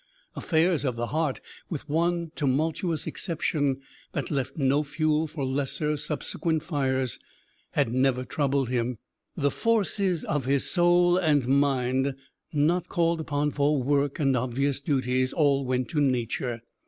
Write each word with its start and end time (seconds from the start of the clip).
Affairs 0.35 0.83
of 0.83 0.95
the 0.95 1.05
heart, 1.13 1.41
with 1.69 1.87
one 1.87 2.31
tumultuous 2.33 3.05
exception 3.05 3.81
that 4.13 4.31
left 4.31 4.57
no 4.57 4.81
fuel 4.81 5.27
for 5.27 5.45
lesser 5.45 5.95
subsequent 5.95 6.63
fires, 6.63 7.19
had 7.73 7.93
never 7.93 8.25
troubled 8.25 8.69
him. 8.69 8.97
The 9.35 9.51
forces 9.51 10.23
of 10.23 10.45
his 10.45 10.67
soul 10.67 11.19
and 11.19 11.47
mind 11.47 12.15
not 12.51 12.87
called 12.87 13.21
upon 13.21 13.51
for 13.51 13.79
"work" 13.83 14.17
and 14.17 14.35
obvious 14.35 14.79
duties, 14.81 15.33
all 15.33 15.65
went 15.67 15.87
to 15.89 16.01
Nature. 16.01 16.63